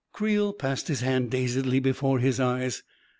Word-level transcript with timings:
•"Creel 0.13 0.51
passed 0.51 0.87
his 0.87 1.01
hand 1.01 1.29
dazedly 1.29 1.79
before 1.79 2.17
his 2.17 2.39
eyes. 2.39 2.81